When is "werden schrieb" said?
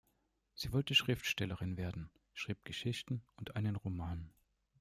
1.77-2.65